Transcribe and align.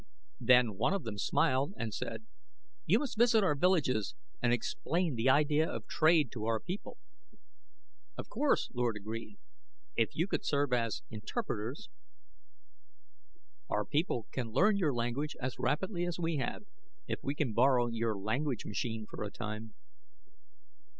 Then 0.39 0.77
one 0.77 0.95
of 0.95 1.03
them 1.03 1.19
smiled 1.19 1.73
and 1.77 1.93
said, 1.93 2.25
"You 2.87 2.97
must 2.97 3.19
visit 3.19 3.43
our 3.43 3.53
villages 3.53 4.15
and 4.41 4.51
explain 4.51 5.13
the 5.13 5.29
idea 5.29 5.69
of 5.69 5.85
trade 5.85 6.31
to 6.31 6.45
our 6.47 6.59
people." 6.59 6.97
"Of 8.17 8.27
course," 8.27 8.71
Lord 8.73 8.95
agreed. 8.97 9.37
"If 9.95 10.15
you 10.15 10.25
could 10.25 10.43
serve 10.43 10.73
as 10.73 11.03
interpreters" 11.11 11.87
"Our 13.69 13.85
people 13.85 14.25
can 14.31 14.49
learn 14.49 14.75
your 14.75 14.91
language 14.91 15.35
as 15.39 15.59
rapidly 15.59 16.07
as 16.07 16.17
we 16.17 16.37
have, 16.37 16.63
if 17.07 17.19
we 17.21 17.35
can 17.35 17.53
borrow 17.53 17.85
your 17.85 18.17
language 18.17 18.65
machine 18.65 19.05
for 19.07 19.23
a 19.23 19.29
time." 19.29 19.75